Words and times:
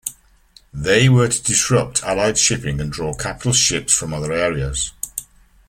They 0.73 1.09
were 1.09 1.27
to 1.27 1.43
disrupt 1.43 2.01
Allied 2.01 2.39
shipping 2.39 2.81
and 2.81 2.91
draw 2.91 3.13
capital 3.13 3.53
ships 3.53 3.93
from 3.95 4.15
other 4.15 4.31
areas. 4.31 4.93